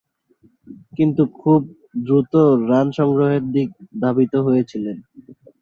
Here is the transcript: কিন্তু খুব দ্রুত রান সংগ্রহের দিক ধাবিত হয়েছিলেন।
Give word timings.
কিন্তু 0.97 1.21
খুব 1.39 1.61
দ্রুত 2.03 2.33
রান 2.69 2.87
সংগ্রহের 2.97 3.43
দিক 3.53 3.69
ধাবিত 4.01 4.33
হয়েছিলেন। 4.47 4.97